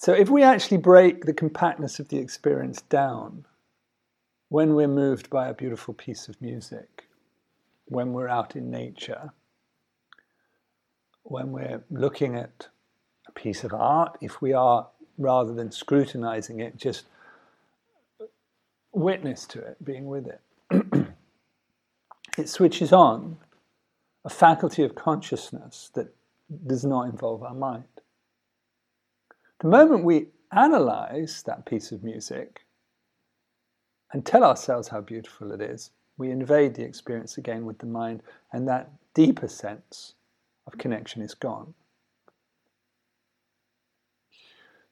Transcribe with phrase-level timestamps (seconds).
[0.00, 3.44] So if we actually break the compactness of the experience down,
[4.48, 7.04] when we're moved by a beautiful piece of music,
[7.84, 9.34] when we're out in nature,
[11.24, 12.68] when we're looking at
[13.28, 17.04] a piece of art, if we are, rather than scrutinizing it, just
[18.94, 20.40] witness to it, being with it,
[22.38, 23.36] it switches on
[24.24, 26.14] a faculty of consciousness that
[26.66, 27.84] does not involve our mind.
[29.60, 32.64] The moment we analyze that piece of music
[34.12, 38.22] and tell ourselves how beautiful it is, we invade the experience again with the mind,
[38.52, 40.14] and that deeper sense
[40.66, 41.74] of connection is gone.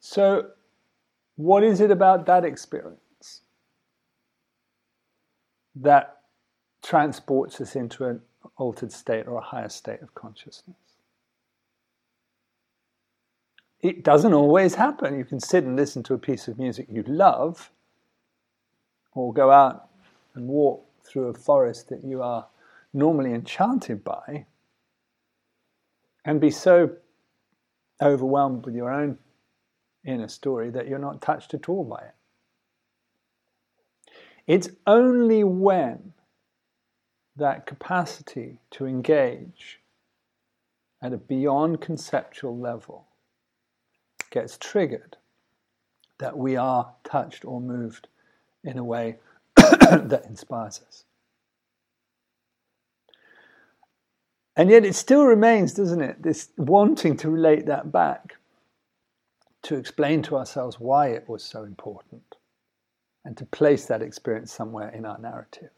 [0.01, 0.51] So,
[1.37, 3.43] what is it about that experience
[5.77, 6.21] that
[6.83, 8.21] transports us into an
[8.57, 10.88] altered state or a higher state of consciousness?
[13.81, 15.17] It doesn't always happen.
[15.19, 17.71] You can sit and listen to a piece of music you love,
[19.15, 19.89] or go out
[20.35, 22.47] and walk through a forest that you are
[22.93, 24.47] normally enchanted by,
[26.25, 26.91] and be so
[28.03, 29.19] overwhelmed with your own
[30.05, 32.15] inner story that you're not touched at all by it.
[34.47, 36.15] It's only when
[37.37, 39.81] that capacity to engage
[41.03, 43.08] at a beyond conceptual level
[44.31, 45.17] gets triggered
[46.19, 48.09] that we are touched or moved
[48.65, 49.17] in a way
[49.57, 51.05] that inspires us.
[54.57, 58.39] And yet it still remains, doesn't it, this wanting to relate that back
[59.63, 62.37] to explain to ourselves why it was so important
[63.25, 65.71] and to place that experience somewhere in our narrative.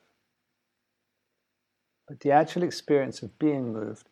[2.09, 4.09] But the actual experience of being moved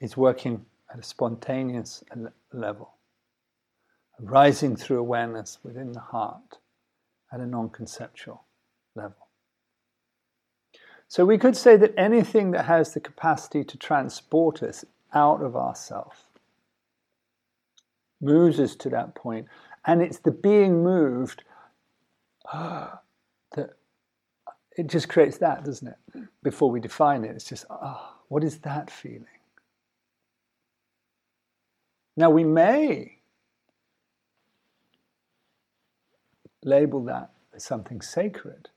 [0.00, 2.04] is working at a spontaneous
[2.52, 2.93] level,
[4.20, 6.58] rising through awareness within the heart
[7.32, 8.44] at a non conceptual
[8.94, 9.28] level.
[11.08, 15.54] So we could say that anything that has the capacity to transport us out of
[15.54, 16.24] ourself
[18.20, 19.46] moves us to that point,
[19.84, 21.44] and it's the being moved
[22.52, 22.90] uh,
[23.56, 23.70] that
[24.76, 26.28] it just creates that, doesn't it?
[26.42, 29.26] Before we define it, it's just, ah, oh, what is that feeling?
[32.16, 33.18] Now we may
[36.64, 38.68] label that as something sacred.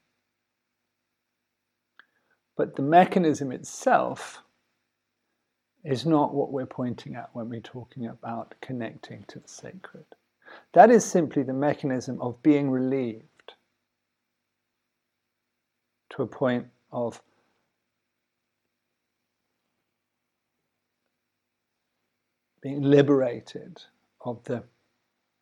[2.56, 4.44] But the mechanism itself
[5.84, 10.06] is not what we're pointing at when we're talking about connecting to the sacred.
[10.74, 13.54] That is simply the mechanism of being relieved
[16.10, 17.22] to a point of
[22.62, 23.82] being liberated
[24.22, 24.64] of the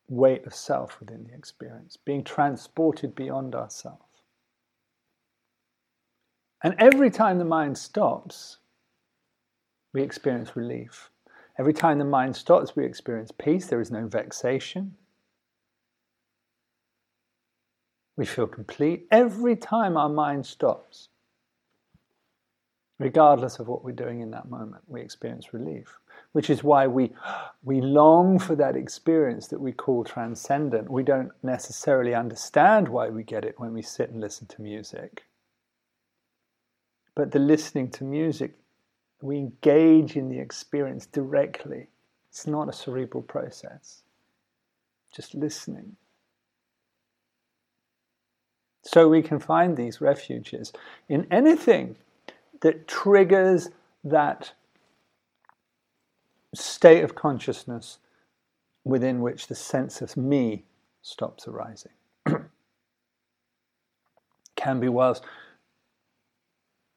[0.07, 3.99] weight of self within the experience, being transported beyond ourself.
[6.63, 8.57] And every time the mind stops,
[9.93, 11.09] we experience relief.
[11.57, 13.67] Every time the mind stops, we experience peace.
[13.67, 14.95] There is no vexation.
[18.17, 19.07] We feel complete.
[19.11, 21.09] Every time our mind stops,
[22.99, 25.99] regardless of what we're doing in that moment, we experience relief.
[26.35, 27.13] Which is why we,
[27.63, 30.91] we long for that experience that we call transcendent.
[30.91, 35.27] We don't necessarily understand why we get it when we sit and listen to music.
[37.15, 38.53] But the listening to music,
[39.21, 41.87] we engage in the experience directly.
[42.27, 44.03] It's not a cerebral process,
[45.15, 45.95] just listening.
[48.81, 50.73] So we can find these refuges
[51.07, 51.95] in anything
[52.59, 53.69] that triggers
[54.03, 54.51] that
[56.55, 57.99] state of consciousness
[58.83, 60.63] within which the sense of me
[61.01, 61.91] stops arising.
[64.55, 65.23] can be whilst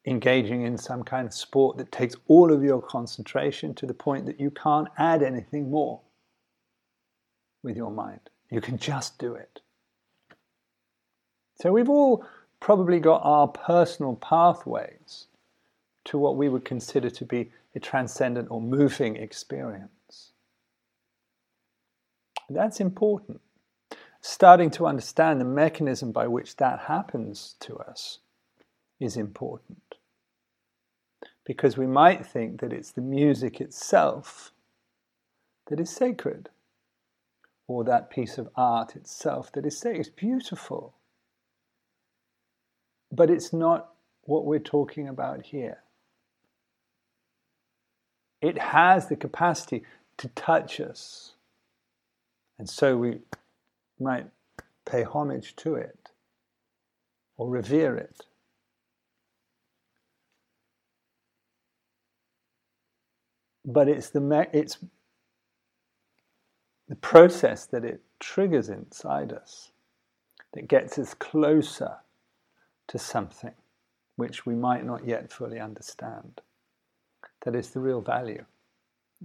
[0.05, 4.25] engaging in some kind of sport that takes all of your concentration to the point
[4.25, 5.99] that you can't add anything more
[7.63, 8.21] with your mind.
[8.49, 9.61] You can just do it.
[11.61, 12.25] So we've all
[12.59, 15.27] probably got our personal pathways
[16.05, 20.31] to what we would consider to be a transcendent or moving experience.
[22.49, 23.41] That's important.
[24.21, 28.19] Starting to understand the mechanism by which that happens to us
[28.99, 29.95] is important
[31.45, 34.51] because we might think that it's the music itself
[35.67, 36.49] that is sacred,
[37.67, 39.99] or that piece of art itself that is sacred.
[39.99, 40.93] It's beautiful.
[43.11, 43.93] But it's not
[44.23, 45.79] what we're talking about here.
[48.41, 49.83] It has the capacity
[50.17, 51.33] to touch us.
[52.57, 53.19] And so we
[53.99, 54.27] might
[54.85, 56.11] pay homage to it
[57.37, 58.25] or revere it.
[63.65, 64.77] But it's the, it's
[66.87, 69.71] the process that it triggers inside us
[70.53, 71.97] that gets us closer
[72.87, 73.53] to something
[74.15, 76.41] which we might not yet fully understand.
[77.45, 78.45] That is the real value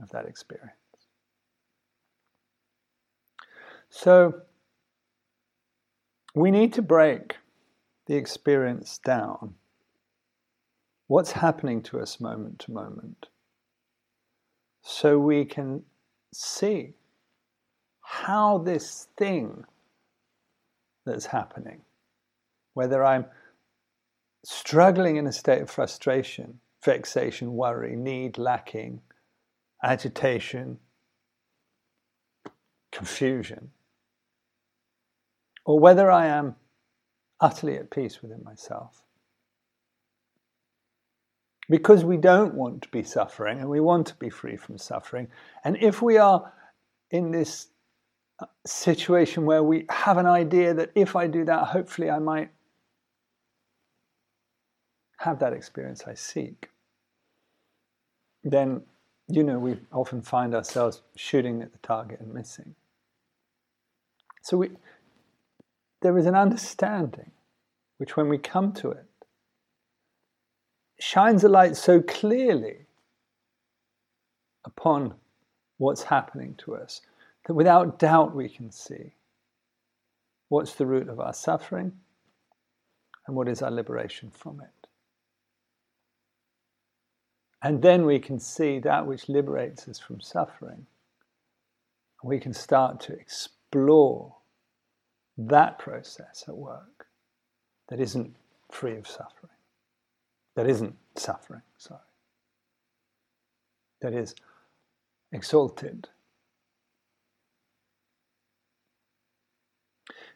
[0.03, 0.73] of that experience.
[3.91, 4.43] So,
[6.35, 7.37] we need to break
[8.07, 9.55] the experience down.
[11.07, 13.29] What's happening to us moment to moment?
[14.83, 15.83] So we can
[16.33, 16.95] see
[18.01, 19.65] how this thing
[21.07, 21.81] that's happening,
[22.75, 23.27] whether I'm
[24.45, 29.01] struggling in a state of frustration, vexation, worry, need, lacking,
[29.83, 30.79] agitation,
[32.93, 33.71] confusion,
[35.65, 36.57] or whether I am
[37.41, 39.03] utterly at peace within myself.
[41.69, 45.29] Because we don't want to be suffering and we want to be free from suffering.
[45.65, 46.53] And if we are
[47.11, 47.69] in this
[48.39, 52.51] uh, situation where we have an idea that if I do that, hopefully I might
[55.19, 56.69] have that experience I seek,
[58.45, 58.83] then,
[59.29, 62.75] you know, we often find ourselves shooting at the target and missing.
[64.43, 64.71] So we,
[66.03, 67.31] there is an understanding
[67.97, 69.07] which, when we come to it,
[71.01, 72.87] shines a light so clearly
[74.65, 75.15] upon
[75.79, 77.01] what's happening to us
[77.47, 79.15] that without doubt we can see
[80.49, 81.93] what's the root of our suffering
[83.27, 84.84] and what is our liberation from it.
[87.65, 90.87] And then we can see that which liberates us from suffering.
[92.23, 94.37] We can start to explore
[95.39, 97.07] that process at work
[97.89, 98.37] that isn't
[98.71, 99.57] free of suffering,
[100.57, 102.01] that isn't suffering, sorry,
[104.03, 104.35] that is
[105.33, 106.07] exalted.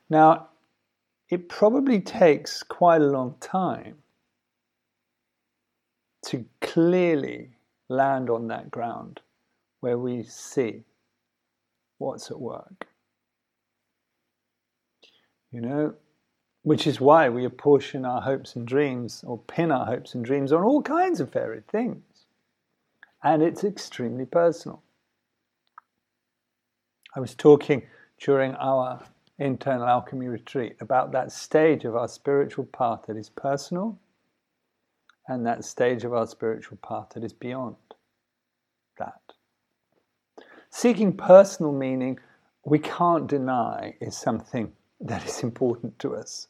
[0.09, 0.49] Now,
[1.29, 3.97] it probably takes quite a long time
[6.29, 7.49] to clearly
[7.89, 9.21] land on that ground
[9.81, 10.85] where we see
[11.97, 12.87] what's at work.
[15.51, 15.95] You know,
[16.65, 20.53] which is why we apportion our hopes and dreams or pin our hopes and dreams
[20.53, 22.27] on all kinds of varied things.
[23.23, 24.83] And it's extremely personal.
[27.17, 27.85] I was talking
[28.21, 29.03] during our
[29.39, 33.99] internal alchemy retreat about that stage of our spiritual path that is personal
[35.29, 37.77] and that stage of our spiritual path that is beyond
[38.99, 39.21] that.
[40.71, 42.19] Seeking personal meaning,
[42.65, 46.49] we can't deny, is something that is important to us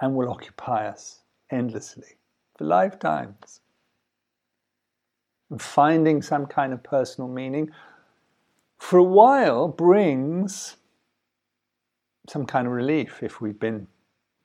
[0.00, 1.20] and will occupy us
[1.50, 2.18] endlessly
[2.56, 3.60] for lifetimes.
[5.50, 7.70] And finding some kind of personal meaning
[8.78, 10.76] for a while brings
[12.28, 13.86] some kind of relief if we've been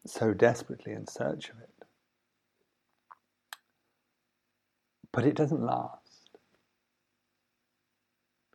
[0.06, 1.69] so desperately in search of it.
[5.12, 6.30] But it doesn't last.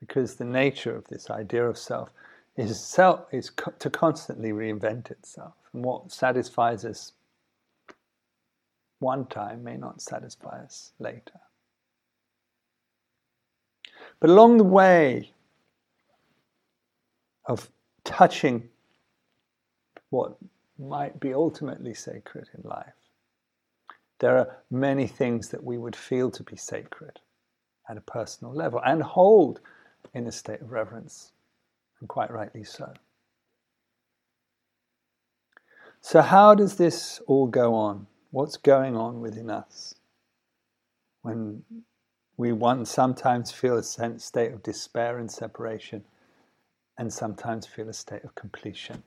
[0.00, 2.10] Because the nature of this idea of self
[2.56, 5.54] is, self, is co- to constantly reinvent itself.
[5.72, 7.12] And what satisfies us
[9.00, 11.40] one time may not satisfy us later.
[14.20, 15.32] But along the way
[17.46, 17.68] of
[18.04, 18.68] touching
[20.10, 20.36] what
[20.78, 22.94] might be ultimately sacred in life,
[24.24, 27.20] there are many things that we would feel to be sacred
[27.90, 29.60] at a personal level and hold
[30.14, 31.32] in a state of reverence
[32.00, 32.94] and quite rightly so.
[36.00, 38.06] So, how does this all go on?
[38.30, 39.94] What's going on within us
[41.20, 41.62] when
[42.38, 46.02] we one sometimes feel a sense state of despair and separation,
[46.96, 49.02] and sometimes feel a state of completion?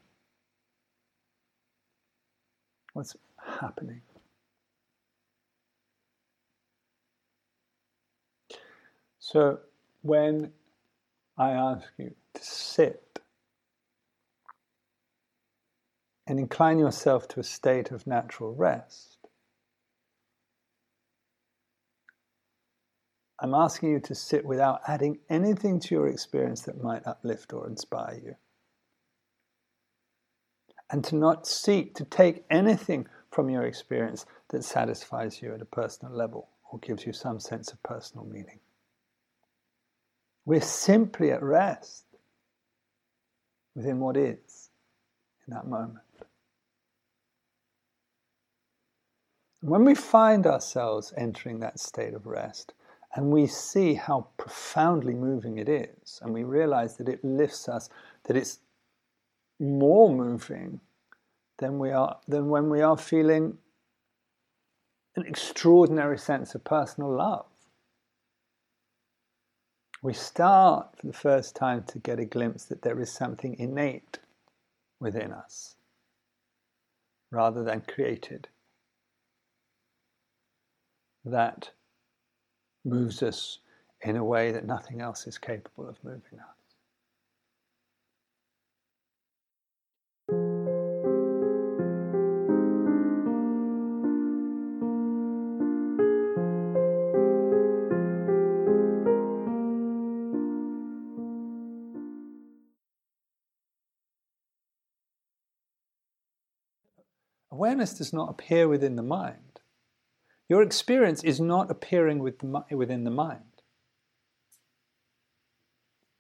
[2.94, 3.16] What's
[3.60, 4.02] happening?
[9.30, 9.60] So,
[10.04, 10.54] when
[11.38, 13.20] I ask you to sit
[16.26, 19.18] and incline yourself to a state of natural rest.
[23.42, 27.68] I'm asking you to sit without adding anything to your experience that might uplift or
[27.68, 28.36] inspire you.
[30.90, 35.66] And to not seek to take anything from your experience that satisfies you at a
[35.66, 38.62] personal level or gives you some sense of personal meaning.
[40.48, 42.06] We're simply at rest
[43.76, 44.70] within what is.
[45.46, 46.06] in that moment.
[49.60, 52.74] When we find ourselves entering that state of rest,
[53.14, 57.90] and we see how profoundly moving it is, and we realize that it lifts us,
[58.24, 58.60] that it's
[59.60, 60.80] more moving
[61.60, 63.58] than we are than when we are feeling
[65.18, 67.48] an extraordinary sense of personal love.
[70.02, 74.20] We start for the first time to get a glimpse that there is something innate
[75.00, 75.76] within us
[77.32, 78.48] rather than created
[81.26, 81.72] that
[82.86, 83.60] moves us
[84.02, 86.57] in a way that nothing else is capable of moving us.
[107.68, 109.60] Awareness does not appear within the mind.
[110.48, 113.42] Your experience is not appearing with the, within the mind.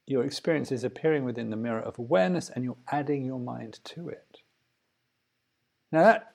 [0.05, 4.09] Your experience is appearing within the mirror of awareness and you're adding your mind to
[4.09, 4.39] it.
[5.89, 6.33] Now that,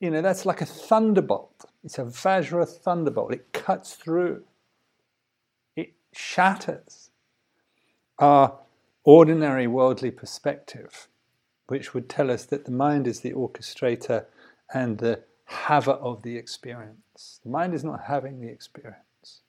[0.00, 1.66] you know, that's like a thunderbolt.
[1.84, 3.34] It's a Vajra thunderbolt.
[3.34, 4.44] It cuts through.
[5.76, 7.10] It shatters
[8.18, 8.60] our
[9.04, 11.08] ordinary worldly perspective,
[11.66, 14.26] which would tell us that the mind is the orchestrator
[14.72, 17.40] and the haver of the experience.
[17.42, 19.40] The mind is not having the experience.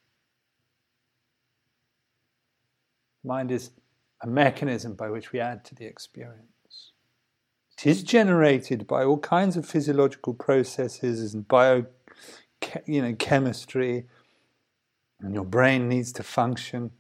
[3.23, 3.71] The mind is
[4.21, 6.91] a mechanism by which we add to the experience.
[7.77, 11.85] It is generated by all kinds of physiological processes and bio,
[12.85, 14.05] you know, chemistry,
[15.19, 16.91] and your brain needs to function.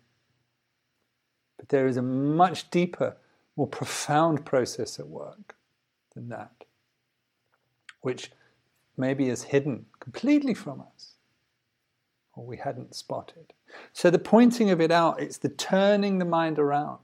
[1.57, 3.17] But there is a much deeper,
[3.55, 5.55] more profound process at work
[6.13, 6.65] than that,
[8.01, 8.31] which
[8.97, 11.15] maybe is hidden completely from us
[12.35, 13.53] or we hadn't spotted.
[13.93, 16.99] So the pointing of it out, it's the turning the mind around.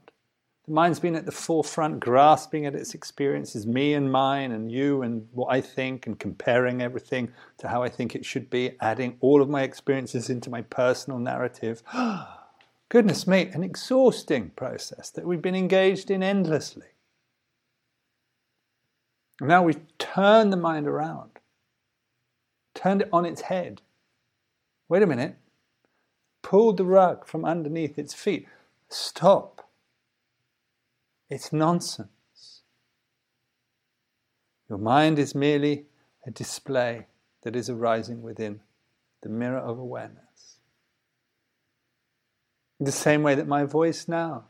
[0.66, 5.02] The mind's been at the forefront, grasping at its experiences, me and mine, and you
[5.02, 9.16] and what I think, and comparing everything to how I think it should be, adding
[9.20, 11.82] all of my experiences into my personal narrative.
[11.92, 12.41] Ah,
[12.92, 16.88] Goodness me, an exhausting process that we've been engaged in endlessly.
[19.40, 21.32] Now we've turned the mind around
[22.74, 23.80] turned it on its head.
[24.88, 25.36] Wait a minute.
[26.42, 28.48] Pulled the rug from underneath its feet.
[28.88, 29.68] Stop.
[31.30, 32.62] It's nonsense.
[34.68, 35.86] Your mind is merely
[36.26, 37.06] a display
[37.42, 38.60] that is arising within
[39.22, 40.31] the mirror of awareness.
[42.82, 44.46] In the same way that my voice now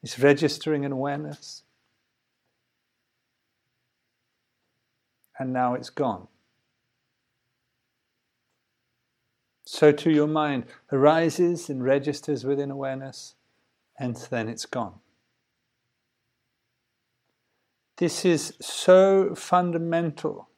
[0.00, 1.64] is registering an awareness,
[5.36, 6.28] and now it's gone.
[9.64, 13.34] So too your mind arises and registers within awareness,
[13.98, 15.00] and then it's gone.
[17.96, 20.48] This is so fundamental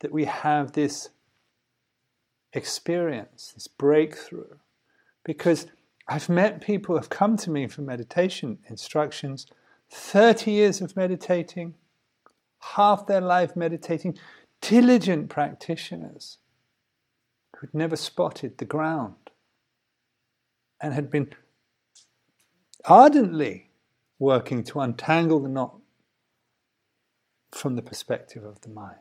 [0.00, 1.10] that we have this
[2.52, 4.56] experience, this breakthrough,
[5.22, 5.68] because
[6.12, 9.46] I've met people who have come to me for meditation instructions,
[9.90, 11.74] 30 years of meditating,
[12.58, 14.18] half their life meditating,
[14.60, 16.38] diligent practitioners
[17.56, 19.30] who'd never spotted the ground
[20.80, 21.30] and had been
[22.86, 23.70] ardently
[24.18, 25.76] working to untangle the knot
[27.52, 28.96] from the perspective of the mind.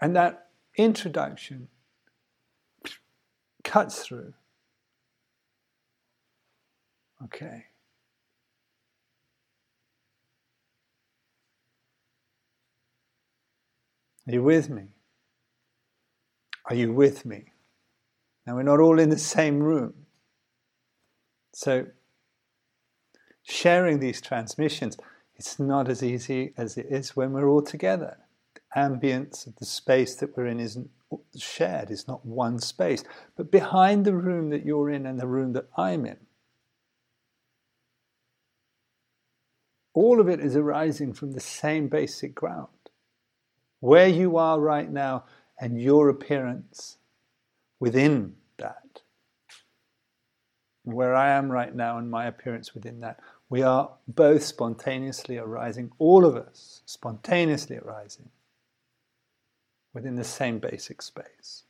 [0.00, 1.66] And that introduction
[3.64, 4.34] cuts through.
[7.24, 7.64] Okay.
[14.26, 14.88] Are you with me?
[16.66, 17.46] Are you with me?
[18.46, 19.94] Now, we're not all in the same room.
[21.52, 21.86] So,
[23.42, 24.96] sharing these transmissions,
[25.34, 28.18] it's not as easy as it is when we're all together.
[28.54, 30.90] The ambience of the space that we're in isn't
[31.36, 33.04] shared, it's not one space.
[33.36, 36.18] But behind the room that you're in and the room that I'm in,
[39.92, 42.68] all of it is arising from the same basic ground.
[43.80, 45.24] Where you are right now
[45.58, 46.98] and your appearance
[47.80, 49.02] within that.
[50.84, 53.20] Where I am right now and my appearance within that.
[53.48, 58.30] We are both spontaneously arising, all of us spontaneously arising
[59.92, 61.64] within the same basic space.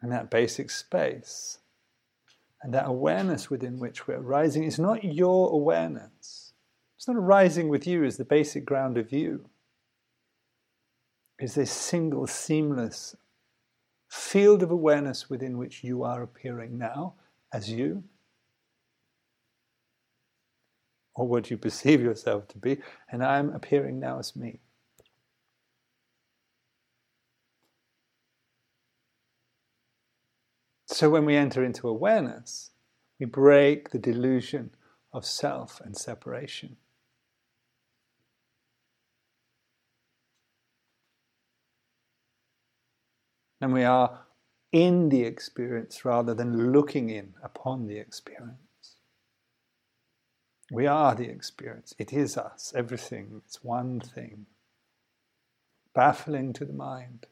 [0.00, 1.58] And that basic space,
[2.62, 6.52] And that awareness within which we're rising is not your awareness.
[6.96, 9.48] It's not arising with you as the basic ground of you.
[11.38, 13.16] It's this single, seamless
[14.08, 17.14] field of awareness within which you are appearing now
[17.52, 18.04] as you,
[21.14, 22.78] or what you perceive yourself to be,
[23.10, 24.60] and I am appearing now as me.
[30.92, 32.70] So when we enter into awareness,
[33.18, 34.72] we break the delusion
[35.10, 36.76] of self and separation.
[43.62, 44.26] And we are
[44.70, 48.96] in the experience rather than looking in upon the experience.
[50.70, 51.94] We are the experience.
[51.98, 53.40] It is us, everything.
[53.46, 54.44] It's one thing.
[55.94, 57.26] Baffling to the mind.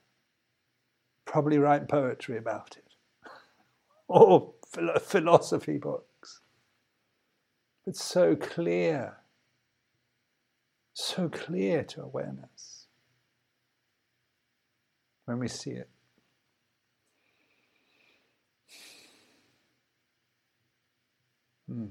[1.27, 2.90] Probably write poetry about it
[4.11, 4.55] or
[4.99, 6.41] philosophy books.
[7.87, 9.19] It's so clear,
[10.95, 12.87] so clear to awareness
[15.27, 15.89] when we see it.
[21.69, 21.87] Hmm.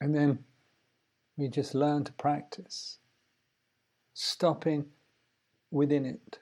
[0.00, 0.38] And then
[1.36, 2.98] we just learn to practice,
[4.14, 4.86] stopping
[5.70, 6.38] within it,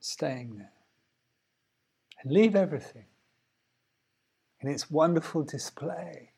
[0.00, 0.72] staying there,
[2.22, 3.04] and leave everything
[4.60, 6.30] in its wonderful display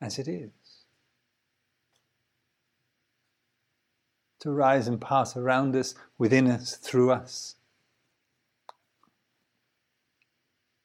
[0.00, 0.50] as it is.
[4.40, 7.56] To rise and pass around us, within us, through us,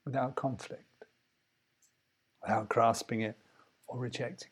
[0.05, 0.90] without conflict
[2.41, 3.37] without grasping it
[3.87, 4.50] or rejecting